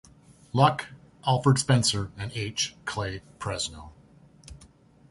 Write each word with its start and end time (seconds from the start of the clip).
Luck, 0.51 0.87
Alfred 1.27 1.59
Spencer 1.59 2.09
and 2.17 2.31
H. 2.33 2.73
Clay 2.85 3.21
Presnell. 3.37 3.91